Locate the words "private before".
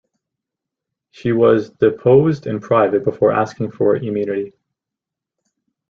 2.59-3.31